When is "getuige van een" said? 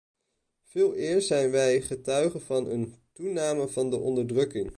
1.81-2.95